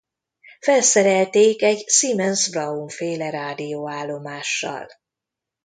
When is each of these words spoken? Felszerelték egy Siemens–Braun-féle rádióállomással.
Felszerelték 0.59 1.61
egy 1.61 1.85
Siemens–Braun-féle 1.87 3.29
rádióállomással. 3.29 4.87